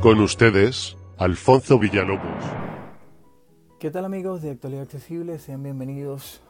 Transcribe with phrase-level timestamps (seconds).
[0.00, 2.44] Con ustedes, Alfonso Villalobos.
[3.80, 5.40] ¿Qué tal amigos de Actualidad Accesible?
[5.40, 6.40] Sean bienvenidos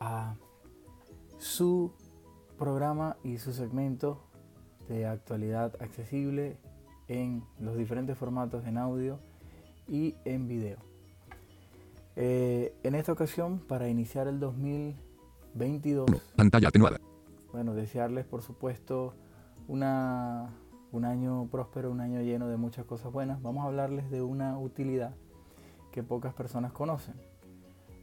[0.00, 0.34] a
[1.38, 1.94] su
[2.58, 4.20] programa y su segmento
[4.86, 6.58] de actualidad accesible
[7.08, 9.18] en los diferentes formatos en audio
[9.88, 10.76] y en video.
[12.16, 17.00] Eh, en esta ocasión, para iniciar el 2022, Pantalla atenuada.
[17.50, 19.14] bueno, desearles por supuesto
[19.68, 20.50] una,
[20.92, 23.40] un año próspero, un año lleno de muchas cosas buenas.
[23.42, 25.14] Vamos a hablarles de una utilidad
[25.92, 27.14] que pocas personas conocen.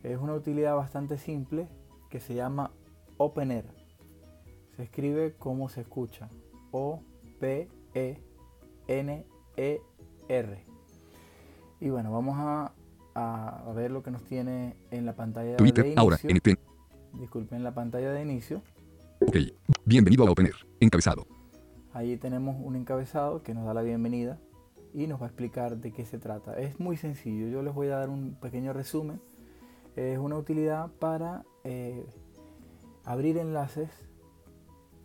[0.03, 1.67] Es una utilidad bastante simple
[2.09, 2.71] que se llama
[3.17, 3.65] OpenAir.
[4.75, 6.29] Se escribe como se escucha.
[6.71, 7.01] O
[7.39, 8.21] P E
[8.87, 9.25] N
[9.55, 9.81] E
[10.29, 10.65] R.
[11.79, 12.73] Y bueno, vamos a,
[13.75, 16.01] ver lo que nos tiene en la pantalla de Twitter, inicio.
[16.01, 16.59] ahora, NT.
[17.19, 18.61] Disculpen la pantalla de inicio.
[19.21, 19.37] Ok.
[19.85, 20.55] Bienvenido a OpenAir.
[20.79, 21.36] Encabezado.
[21.97, 24.37] Ahí tenemos un encabezado que nos da la bienvenida
[24.93, 26.59] y nos va a explicar de qué se trata.
[26.59, 29.19] Es muy sencillo, yo les voy a dar un pequeño resumen.
[29.95, 32.05] Es una utilidad para eh,
[33.03, 33.89] abrir enlaces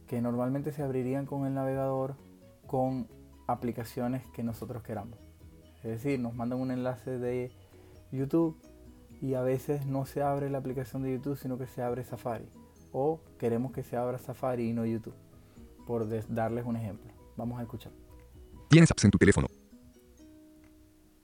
[0.07, 2.17] que normalmente se abrirían con el navegador
[2.67, 3.09] con
[3.47, 5.19] aplicaciones que nosotros queramos.
[5.77, 7.53] Es decir, nos mandan un enlace de
[8.11, 8.55] YouTube
[9.23, 12.51] y a veces no se abre la aplicación de YouTube, sino que se abre Safari.
[12.93, 15.15] O queremos que se abra Safari y no YouTube
[15.87, 17.11] por darles un ejemplo.
[17.37, 17.93] Vamos a escuchar.
[18.69, 19.49] Tienes apps en tu teléfono.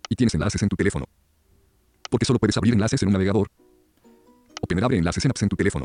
[0.09, 1.07] Y tienes enlaces en tu teléfono.
[2.11, 3.49] Porque solo puedes abrir enlaces en un navegador.
[4.63, 5.85] OpenAir abre enlaces en apps en tu teléfono.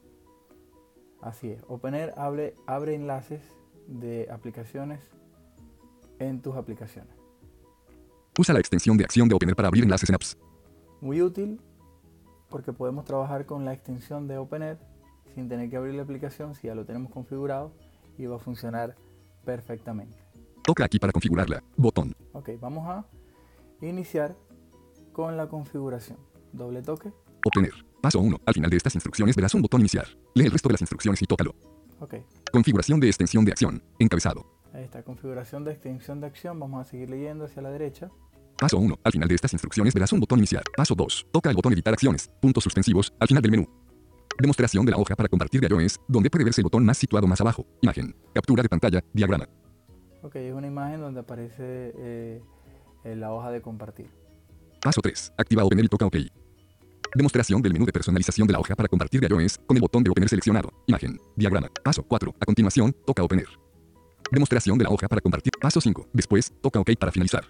[1.21, 1.63] Así es.
[1.67, 3.41] OpenAir abre, abre enlaces
[3.87, 5.01] de aplicaciones
[6.19, 7.13] en tus aplicaciones.
[8.37, 10.37] Usa la extensión de acción de OpenAir para abrir enlaces en apps.
[11.01, 11.61] Muy útil
[12.49, 14.79] porque podemos trabajar con la extensión de OpenAir
[15.33, 17.73] sin tener que abrir la aplicación si ya lo tenemos configurado
[18.17, 18.95] y va a funcionar
[19.45, 20.17] perfectamente.
[20.63, 21.63] Toca aquí para configurarla.
[21.75, 22.15] Botón.
[22.33, 23.05] Ok, vamos a
[23.81, 24.35] iniciar
[25.11, 26.17] con la configuración.
[26.53, 27.11] Doble toque.
[27.45, 27.73] OpenAir.
[28.01, 28.41] Paso 1.
[28.45, 30.07] Al final de estas instrucciones verás un botón iniciar.
[30.35, 31.55] Lee el resto de las instrucciones y tócalo.
[31.99, 32.15] Ok,
[32.51, 33.81] Configuración de extensión de acción.
[33.99, 34.45] Encabezado.
[34.73, 35.03] ahí está.
[35.03, 36.59] Configuración de extensión de acción.
[36.59, 38.09] Vamos a seguir leyendo hacia la derecha.
[38.57, 38.99] Paso 1.
[39.03, 40.63] Al final de estas instrucciones verás un botón iniciar.
[40.75, 41.27] Paso 2.
[41.31, 42.29] Toca el botón editar acciones.
[42.41, 43.13] Puntos suspensivos.
[43.19, 43.67] Al final del menú.
[44.39, 47.27] Demostración de la hoja para compartir de iOS, donde puede verse el botón más situado
[47.27, 47.65] más abajo.
[47.81, 48.15] Imagen.
[48.33, 49.03] Captura de pantalla.
[49.13, 49.47] Diagrama.
[50.21, 51.63] Ok, es una imagen donde aparece
[51.97, 52.41] eh,
[53.03, 54.09] eh, la hoja de compartir.
[54.81, 55.33] Paso 3.
[55.37, 56.17] Activa OpenAir y toca OK.
[57.15, 60.03] Demostración del menú de personalización de la hoja para compartir de iOS con el botón
[60.03, 60.71] de OpenAir seleccionado.
[60.87, 61.19] Imagen.
[61.35, 61.69] Diagrama.
[61.83, 62.35] Paso 4.
[62.39, 63.47] A continuación, toca OpenAir.
[64.31, 65.53] Demostración de la hoja para compartir.
[65.61, 66.09] Paso 5.
[66.13, 67.45] Después, toca OK para finalizar.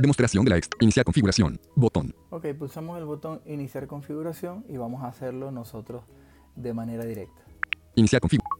[0.00, 0.68] Demostración de la ex.
[0.80, 1.60] Iniciar configuración.
[1.74, 2.14] Botón.
[2.30, 6.04] Ok, pulsamos el botón iniciar configuración y vamos a hacerlo nosotros
[6.54, 7.42] de manera directa.
[7.96, 8.58] Iniciar configuración.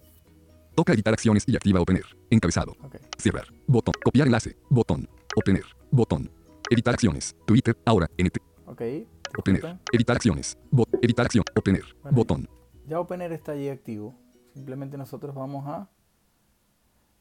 [0.74, 2.04] Toca editar acciones y activa OpenAir.
[2.30, 2.72] Encabezado.
[2.82, 3.46] Ok, Cerrar.
[3.66, 3.94] Botón.
[4.04, 4.56] Copiar enlace.
[4.68, 5.08] Botón.
[5.36, 5.64] OpenAir.
[5.90, 6.30] Botón.
[6.70, 7.36] Editar acciones.
[7.46, 7.76] Twitter.
[7.84, 8.08] Ahora.
[8.18, 8.38] NT.
[8.66, 8.82] ok.
[9.28, 9.80] Disculpen.
[9.92, 10.58] Editar acciones.
[10.70, 10.88] Bot.
[11.02, 11.44] Editar acción.
[11.54, 12.48] Bueno, Botón.
[12.86, 14.14] Ya OpenAir está allí activo.
[14.54, 15.88] Simplemente nosotros vamos a...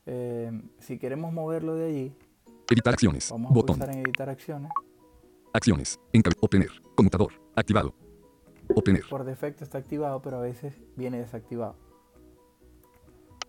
[0.08, 2.16] eh, si queremos moverlo de allí,
[2.70, 3.30] Editar acciones.
[3.32, 3.82] vamos a Botón.
[3.84, 4.72] en editar acciones.
[5.54, 6.00] Acciones.
[6.14, 6.46] Encabezado.
[6.46, 6.70] OpenAir.
[6.96, 7.34] Conmutador.
[7.56, 7.94] Activado.
[8.76, 9.06] OpenAir.
[9.10, 11.76] Por defecto está activado, pero a veces viene desactivado.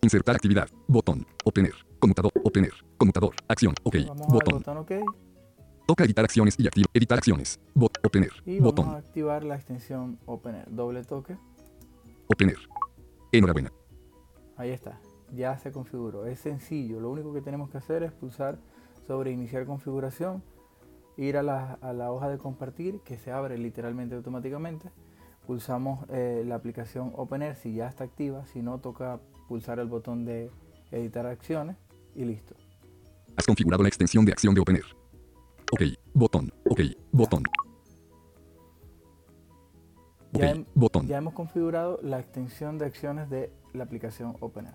[0.03, 0.69] Insertar actividad.
[0.87, 1.27] Botón.
[1.45, 1.73] Obtener.
[1.99, 2.33] Conmutador.
[2.45, 2.73] Obtener.
[2.97, 3.34] Conmutador.
[3.49, 3.75] Acción.
[3.83, 3.97] OK.
[4.07, 4.55] Vamos al Botón.
[4.59, 4.93] botón OK
[5.87, 6.87] Toca editar acciones y activa.
[6.95, 7.59] Editar acciones.
[7.75, 7.99] Bot.
[8.05, 8.31] Obtener.
[8.45, 8.95] y vamos a Botón.
[8.97, 10.67] activar la extensión OpenAir.
[10.71, 11.37] Doble toque.
[12.28, 12.57] Obtener.
[13.33, 13.73] Enhorabuena.
[14.57, 15.01] Ahí está,
[15.33, 16.27] ya se configuró.
[16.27, 18.59] Es sencillo, lo único que tenemos que hacer es pulsar
[19.09, 20.43] sobre iniciar configuración,
[21.17, 24.91] ir a la, a la hoja de compartir que se abre literalmente automáticamente.
[25.47, 30.27] Pulsamos eh, la aplicación OpenAir si ya está activa, si no toca pulsar el botón
[30.27, 30.51] de
[30.93, 31.77] editar acciones
[32.15, 32.55] y listo.
[33.35, 34.85] Has configurado la extensión de acción de Obtener.
[35.73, 35.83] OK.
[36.13, 36.53] Botón.
[36.69, 36.81] OK.
[37.11, 37.43] Botón.
[40.35, 40.41] OK.
[40.41, 41.07] Ya, hem- Botón.
[41.07, 44.75] ya hemos configurado la extensión de acciones de la aplicación OpenAir.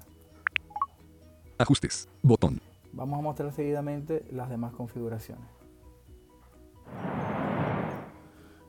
[1.60, 2.10] Ajustes.
[2.24, 2.60] Botón.
[2.94, 5.46] Vamos a mostrar seguidamente las demás configuraciones.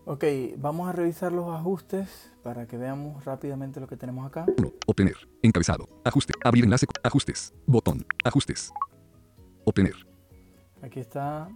[0.06, 0.22] Ok,
[0.58, 4.44] vamos a revisar los ajustes para que veamos rápidamente lo que tenemos acá.
[4.58, 4.72] 1.
[4.86, 5.16] Obtener.
[5.42, 5.88] Encabezado.
[6.04, 6.34] Ajuste.
[6.44, 6.86] Abrir enlace.
[7.02, 7.54] Ajustes.
[7.66, 8.04] Botón.
[8.22, 8.70] Ajustes.
[9.64, 9.94] Obtener.
[10.82, 11.48] Aquí está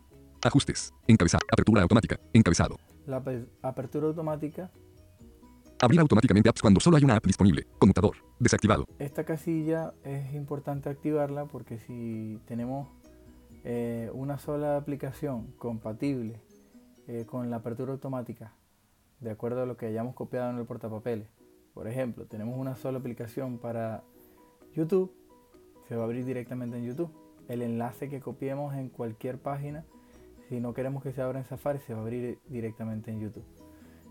[0.43, 0.95] Ajustes.
[1.07, 1.43] Encabezado.
[1.53, 2.19] Apertura automática.
[2.33, 2.77] Encabezado.
[3.07, 4.71] la ape- apertura automática.
[5.81, 7.67] Abrir automáticamente apps cuando solo hay una app disponible.
[7.79, 8.17] Conmutador.
[8.41, 8.85] Desactivado.
[8.99, 12.89] Esta casilla es importante activarla porque si tenemos
[13.65, 16.41] eh, una sola aplicación compatible
[17.07, 18.55] eh, con la apertura automática,
[19.21, 21.29] de acuerdo a lo que hayamos copiado en el portapapeles,
[21.75, 24.03] por ejemplo, tenemos una sola aplicación para
[24.75, 25.13] YouTube,
[25.89, 27.11] se va a abrir directamente en YouTube.
[27.49, 29.85] El enlace que copiemos en cualquier página
[30.49, 33.45] Si no queremos que se abra en Safari, se va a abrir directamente en YouTube.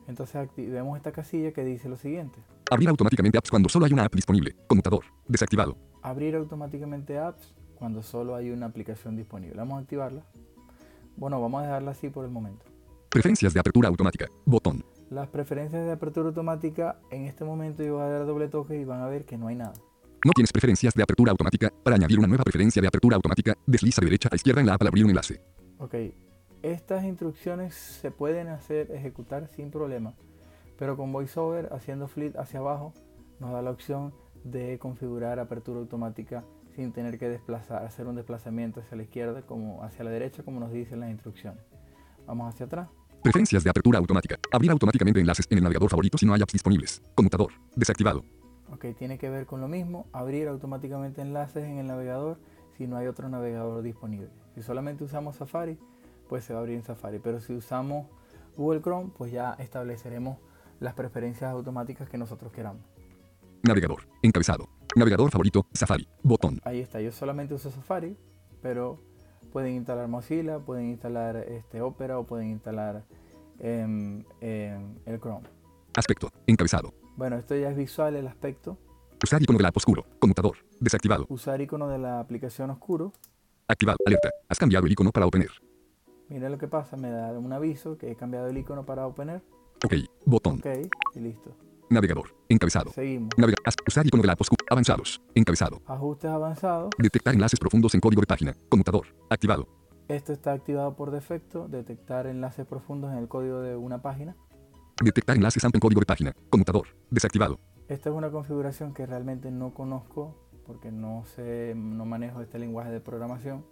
[0.07, 2.39] Entonces activemos esta casilla que dice lo siguiente.
[2.71, 4.55] Abrir automáticamente apps cuando solo hay una app disponible.
[4.67, 5.03] Conmutador.
[5.27, 5.77] Desactivado.
[6.01, 9.55] Abrir automáticamente apps cuando solo hay una aplicación disponible.
[9.57, 10.23] Vamos a activarla.
[11.17, 12.65] Bueno, vamos a dejarla así por el momento.
[13.09, 14.27] Preferencias de apertura automática.
[14.45, 14.83] Botón.
[15.09, 18.85] Las preferencias de apertura automática, en este momento yo voy a dar doble toque y
[18.85, 19.73] van a ver que no hay nada.
[20.25, 21.71] No tienes preferencias de apertura automática.
[21.83, 24.73] Para añadir una nueva preferencia de apertura automática, desliza de derecha a izquierda en la
[24.73, 25.41] app al abrir un enlace.
[25.79, 25.93] Ok,
[26.63, 30.13] estas instrucciones se pueden hacer, ejecutar sin problema,
[30.77, 32.93] pero con VoiceOver haciendo flit hacia abajo
[33.39, 34.13] nos da la opción
[34.43, 36.43] de configurar apertura automática
[36.75, 40.59] sin tener que desplazar, hacer un desplazamiento hacia la izquierda como hacia la derecha como
[40.59, 41.61] nos dicen las instrucciones.
[42.25, 42.89] Vamos hacia atrás.
[43.23, 44.37] Preferencias de apertura automática.
[44.51, 47.01] Abrir automáticamente enlaces en el navegador favorito si no hay apps disponibles.
[47.15, 47.51] Conmutador.
[47.75, 48.23] Desactivado.
[48.71, 52.37] Ok, tiene que ver con lo mismo, abrir automáticamente enlaces en el navegador
[52.77, 54.29] si no hay otro navegador disponible.
[54.55, 55.79] Si solamente usamos Safari,
[56.27, 58.07] pues se va a abrir en Safari, pero si usamos
[58.55, 60.37] Google Chrome, pues ya estableceremos
[60.79, 62.81] las preferencias automáticas que nosotros queramos.
[63.63, 64.07] Navegador.
[64.21, 64.67] Encabezado.
[64.95, 65.65] Navegador favorito.
[65.73, 66.07] Safari.
[66.23, 66.59] Botón.
[66.63, 68.17] Ahí está, yo solamente uso Safari,
[68.61, 68.99] pero
[69.51, 73.03] pueden instalar Mozilla, pueden instalar este Opera o pueden instalar
[73.59, 75.47] em, em, el Chrome.
[75.95, 76.31] Aspecto.
[76.45, 76.93] Encabezado.
[77.15, 78.77] Bueno, esto ya es visual el aspecto.
[79.23, 80.05] Usar icono de la app oscuro.
[80.19, 80.57] Conmutador.
[80.79, 81.25] Desactivado.
[81.29, 83.13] Usar icono de la aplicación oscuro.
[83.67, 83.97] Activado.
[84.05, 84.29] Alerta.
[84.47, 85.49] Has cambiado el icono para Opener.
[86.29, 89.41] Mira lo que pasa, me da un aviso que he cambiado el icono para Opener.
[89.85, 89.93] Ok.
[90.25, 90.55] Botón.
[90.59, 90.65] Ok,
[91.15, 91.55] y listo.
[91.89, 92.35] Navegador.
[92.49, 92.91] Encabezado.
[92.91, 93.29] Seguimos.
[93.37, 94.65] Navega as- usar icono de la app oscuro.
[94.69, 95.21] Avanzados.
[95.35, 95.81] Encabezado.
[95.85, 96.89] Ajustes avanzados.
[96.97, 98.53] Detectar enlaces profundos en código de página.
[98.69, 99.07] Conmutador.
[99.29, 99.67] Activado.
[100.09, 101.67] Esto está activado por defecto.
[101.69, 104.35] Detectar enlaces profundos en el código de una página.
[105.01, 106.33] Detectar enlaces AMP en código de página.
[106.49, 106.87] Conmutador.
[107.09, 107.59] Desactivado.
[107.87, 110.35] Esta es una configuración que realmente no conozco
[110.65, 113.63] porque no sé, no manejo este lenguaje de programación,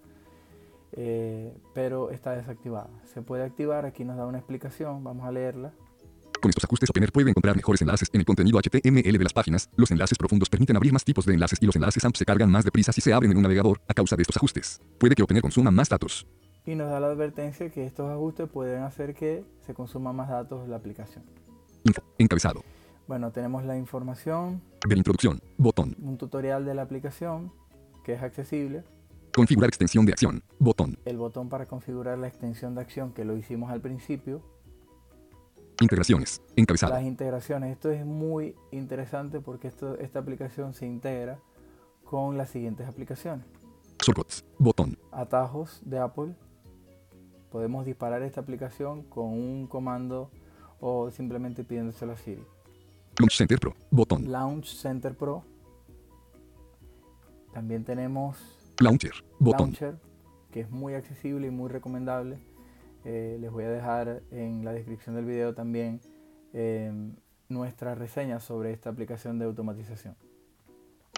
[0.93, 2.89] eh, pero está desactivada.
[3.13, 5.73] Se puede activar, aquí nos da una explicación, vamos a leerla.
[6.41, 9.69] Con estos ajustes Opener puede encontrar mejores enlaces en el contenido HTML de las páginas.
[9.77, 12.51] Los enlaces profundos permiten abrir más tipos de enlaces y los enlaces AMP se cargan
[12.51, 14.79] más deprisa si se abren en un navegador a causa de estos ajustes.
[14.99, 16.27] Puede que Opener consuma más datos.
[16.65, 20.63] Y nos da la advertencia que estos ajustes pueden hacer que se consuma más datos
[20.63, 21.23] de la aplicación.
[21.83, 22.01] Info.
[22.17, 22.63] Encabezado.
[23.07, 25.39] Bueno, tenemos la información, Ver introducción.
[25.57, 25.95] Botón.
[26.01, 27.51] un tutorial de la aplicación
[28.03, 28.83] que es accesible,
[29.35, 30.41] Configurar extensión de acción.
[30.59, 30.97] Botón.
[31.03, 34.41] el botón para configurar la extensión de acción que lo hicimos al principio,
[35.81, 36.41] Integraciones.
[36.55, 36.93] Encabezado.
[36.93, 37.73] las integraciones.
[37.73, 41.39] Esto es muy interesante porque esto, esta aplicación se integra
[42.05, 43.45] con las siguientes aplicaciones.
[44.01, 44.45] Shortcuts.
[44.57, 44.97] Botón.
[45.11, 46.33] Atajos de Apple.
[47.51, 50.31] Podemos disparar esta aplicación con un comando
[50.79, 52.43] o simplemente pidiéndoselo a Siri.
[53.19, 53.75] Launch Center Pro.
[53.91, 54.31] Botón.
[54.31, 55.43] Launch Center Pro.
[57.53, 58.37] También tenemos
[58.79, 59.13] Launcher.
[59.39, 59.67] Botón.
[59.67, 59.99] Launcher,
[60.51, 62.39] que es muy accesible y muy recomendable.
[63.03, 66.01] Eh, les voy a dejar en la descripción del video también
[66.53, 66.91] eh,
[67.49, 70.15] nuestra reseña sobre esta aplicación de automatización.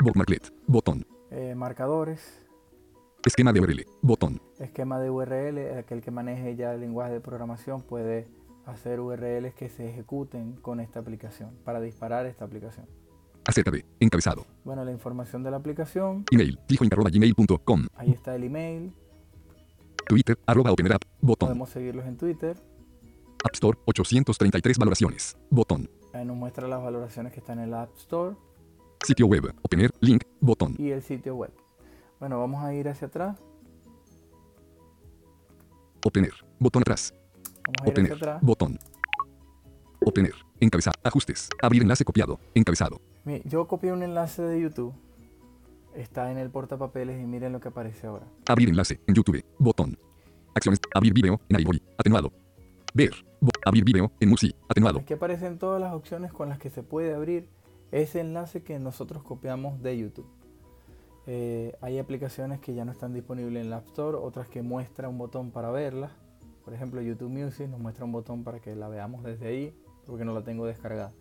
[0.03, 0.53] Bookmarklet.
[0.67, 1.05] Botón.
[1.31, 2.47] Eh, marcadores,
[3.25, 3.85] Esquema de URL.
[4.01, 4.41] Botón.
[4.59, 8.27] esquema de URL, aquel que maneje ya el lenguaje de programación puede
[8.65, 12.85] hacer URLs que se ejecuten con esta aplicación para disparar esta aplicación.
[13.47, 13.85] Acerca de.
[13.99, 14.45] Encabezado.
[14.65, 16.59] Bueno, la información de la aplicación, Email.
[16.67, 17.87] Fijoin.gmail.com.
[17.95, 18.93] ahí está el email,
[20.07, 20.37] Twitter.
[20.45, 21.03] Arroba Opener App.
[21.21, 21.47] Botón.
[21.47, 22.57] podemos seguirlos en Twitter,
[23.43, 23.77] App Store.
[23.85, 25.37] 833 valoraciones.
[25.49, 25.89] Botón.
[26.13, 28.35] ahí nos muestra las valoraciones que están en la App Store
[29.05, 29.53] Sitio web.
[29.61, 29.91] Opener.
[30.01, 30.23] Link.
[30.41, 30.75] Botón.
[30.77, 31.51] y el sitio web.
[32.19, 33.37] Bueno, vamos a ir hacia atrás,
[36.05, 36.33] Obtener.
[36.59, 37.13] Botón atrás.
[37.13, 38.13] vamos a ir hacia Obtener.
[38.13, 38.41] atrás.
[38.41, 38.79] Botón.
[40.05, 40.33] Obtener.
[40.59, 40.95] Encabezado.
[41.03, 41.49] Ajustes.
[41.61, 42.39] Abrir enlace copiado.
[42.55, 42.99] Encabezado.
[43.45, 44.93] Yo copié un enlace de YouTube,
[45.95, 48.25] está en el portapapeles y miren lo que aparece ahora.
[48.47, 49.43] Abrir enlace en YouTube.
[49.59, 49.97] Botón.
[50.55, 50.79] Acciones.
[50.95, 51.77] Abrir video en iVoox.
[51.97, 52.31] Atenuado.
[52.93, 53.11] Ver.
[53.39, 54.55] Bo- abrir video en Musi.
[54.69, 54.99] Atenuado.
[54.99, 57.47] Aquí aparecen todas las opciones con las que se puede abrir
[57.91, 60.27] ese enlace que nosotros copiamos de YouTube.
[61.27, 65.09] Eh, hay aplicaciones que ya no están disponibles en la App Store, otras que muestra
[65.09, 66.11] un botón para verlas.
[66.63, 70.25] Por ejemplo, YouTube Music nos muestra un botón para que la veamos desde ahí, porque
[70.25, 71.11] no la tengo descargada.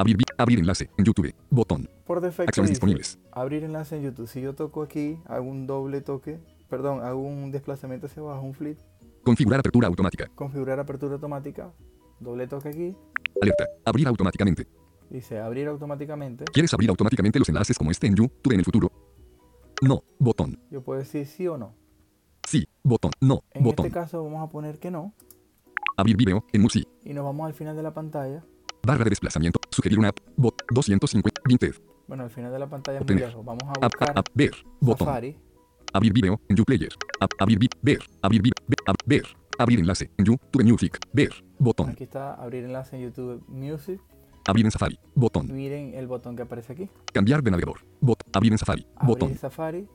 [0.00, 1.34] Abrir, abrir enlace en YouTube.
[1.50, 1.88] Botón.
[2.06, 3.18] Por defecto, Acciones dice, disponibles.
[3.32, 4.26] abrir enlace en YouTube.
[4.28, 6.40] Si yo toco aquí, hago un doble toque,
[6.70, 8.78] perdón, hago un desplazamiento hacia abajo, un flip,
[9.22, 10.28] Configurar apertura automática.
[10.34, 11.70] configurar apertura automática,
[12.18, 12.96] doble toque aquí,
[13.42, 13.66] Alerta.
[13.84, 14.66] Abrir automáticamente.
[15.10, 16.44] dice abrir automáticamente.
[16.46, 18.90] ¿Quieres abrir automáticamente los enlaces como este en YouTube en el futuro?
[19.82, 20.02] No.
[20.18, 20.58] Botón.
[20.70, 21.74] Yo puedo decir sí o no.
[22.48, 22.66] Sí.
[22.82, 23.12] Botón.
[23.20, 23.42] No.
[23.52, 23.86] En Botón.
[23.86, 25.12] este caso vamos a poner que no
[25.96, 26.86] Abrir video en Musi.
[27.04, 28.42] y nos vamos al final de la pantalla.
[28.82, 29.59] Barra de desplazamiento.
[29.70, 30.18] Sugerir una app.
[30.36, 30.54] Bot.
[30.72, 31.40] 250.
[31.46, 31.74] Vinted.
[32.08, 33.28] Bueno, al final de la pantalla es muy Obtener.
[33.28, 33.44] lejos.
[33.44, 33.92] Vamos a App.
[33.94, 34.26] buscar App.
[34.34, 34.50] Ver.
[34.80, 35.06] Botón.
[35.06, 35.36] Safari.
[35.92, 36.92] Abrir video en YouPlayer.
[37.20, 37.30] App.
[37.38, 37.98] Abrir vi- Ver.
[38.22, 39.24] Abrir vi- Ve- ab- ver.
[39.58, 40.10] Abrir enlace.
[40.16, 40.98] En YouTube Music.
[41.12, 41.30] Ver.
[41.58, 41.90] Botón.
[41.90, 44.00] Aquí está abrir enlace en YouTube Music.
[44.48, 44.98] Abrir en Safari.
[45.14, 45.52] Botón.
[45.54, 46.88] Miren el botón que aparece aquí.
[47.12, 47.80] Cambiar de navegador.
[48.00, 48.22] Bot.
[48.32, 48.86] Abrir en Safari.
[49.02, 49.26] Botón.
[49.28, 49.88] Abrir Safari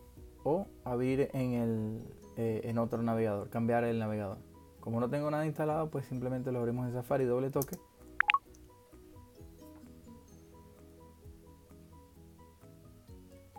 [0.44, 2.01] o abrir en, el,
[2.38, 3.50] eh, en otro navegador.
[3.50, 4.38] Cambiar el navegador.
[4.79, 7.75] Como no tengo nada instalado, pues simplemente lo abrimos en Safari, doble toque.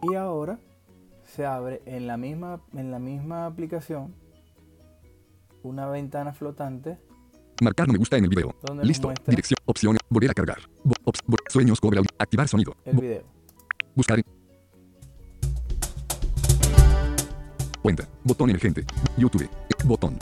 [0.09, 0.59] Y ahora
[1.25, 4.15] se abre en la misma, en la misma aplicación
[5.63, 6.99] una ventana flotante
[7.63, 8.55] Marcar no me gusta en el video.
[8.63, 9.13] ¿Dónde nos Listo.
[9.27, 9.57] Dirección.
[9.65, 9.99] Opciones.
[10.11, 10.59] Volver a cargar.
[10.85, 12.11] Bo- ops- bo- sueños cobre audio.
[12.19, 12.77] Activar sonido.
[12.85, 13.23] el Bo- video.
[13.95, 14.25] buscar en.
[17.81, 18.07] Cuenta.
[18.25, 18.85] Botón emergente.
[19.17, 19.49] YouTube.
[19.87, 20.19] Botón.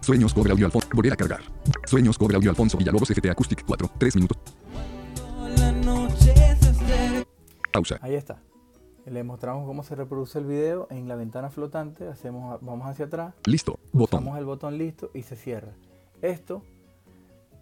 [0.00, 0.88] Sueños cobre audio Alfonso.
[0.92, 1.40] Volver a cargar.
[1.86, 3.88] Sueños cobre audio Alfonso Villalobos FT Acoustic 4.
[3.96, 4.38] 3 minutos.
[7.72, 7.98] Pausa.
[8.02, 8.42] Ahí está.
[9.06, 12.06] Le mostramos cómo se reproduce el video en la ventana flotante.
[12.08, 13.78] Hacemos, vamos hacia atrás, Listo.
[13.92, 14.20] Botón.
[14.20, 15.72] Usamos el botón listo y se cierra.
[16.20, 16.62] Esto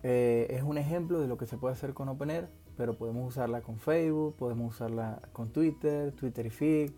[0.02, 3.62] eh, es un ejemplo de lo que se puede hacer con OpenAir, pero podemos usarla
[3.62, 6.94] con Facebook, podemos usarla con Twitter, Twitter y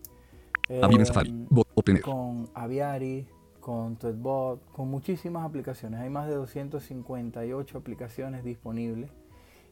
[0.69, 3.27] en eh, con Aviary,
[3.59, 5.99] con Tweetbot, con muchísimas aplicaciones.
[5.99, 9.11] Hay más de 258 aplicaciones disponibles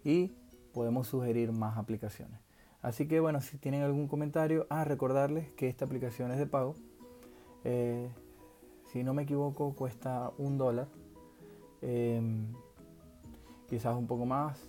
[0.04, 0.32] y
[0.74, 2.40] podemos sugerir más aplicaciones.
[2.81, 6.75] Así que bueno, si tienen algún comentario, ah, recordarles que esta aplicación es de pago.
[7.63, 8.09] Eh,
[8.91, 10.88] si no me equivoco, cuesta un dólar.
[11.81, 12.47] Em,
[13.69, 14.59] quizás un poco más.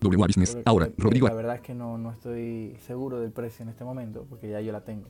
[0.00, 0.58] W Business.
[0.64, 0.88] Ahora.
[0.96, 1.28] Rodrigo.
[1.28, 4.60] La verdad es que no, no estoy seguro del precio en este momento, porque ya
[4.60, 5.08] yo la tengo.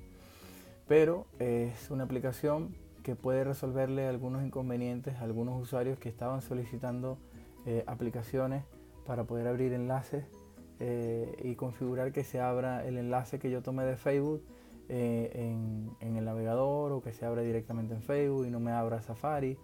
[0.88, 7.16] Pero es una aplicación que puede resolverle algunos inconvenientes a algunos usuarios que estaban solicitando
[7.64, 8.64] eh, aplicaciones
[9.06, 10.24] para poder abrir enlaces
[10.84, 14.42] eh, y configurar que se abra el enlace que yo tomé de Facebook
[14.88, 18.72] eh, en, en el navegador o que se abra directamente en Facebook y no me
[18.72, 19.56] abra Safari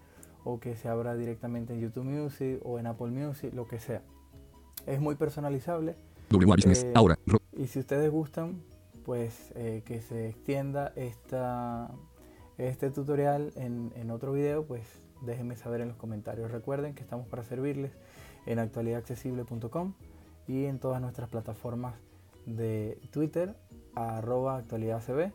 [0.45, 4.01] o que se abra directamente en YouTube Music o en Apple Music, lo que sea.
[4.87, 5.95] Es muy personalizable
[6.29, 6.83] W Business.
[6.85, 7.19] eh, Ahora.
[7.51, 8.61] Y si ustedes gustan,
[9.03, 11.91] pues eh, que se extienda esta,
[12.57, 14.83] este tutorial en, en otro video, pues
[15.21, 16.49] déjenme saber en los comentarios.
[16.49, 17.91] Recuerden que estamos para servirles
[18.45, 19.93] en actualidadaccesible.com
[20.49, 21.93] y en todas nuestras plataformas
[22.47, 23.55] de Twitter,
[23.93, 25.31] arroba actualidadcb,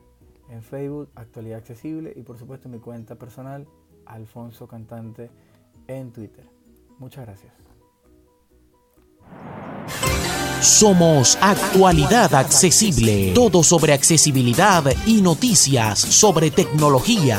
[0.50, 3.66] en Facebook, Actualidad Accesible y por supuesto mi cuenta personal,
[4.06, 5.30] Alfonso Cantante,
[5.86, 6.44] en Twitter.
[6.98, 7.52] Muchas gracias.
[10.60, 13.32] Somos Actualidad Accesible.
[13.34, 17.38] Todo sobre accesibilidad y noticias sobre tecnología.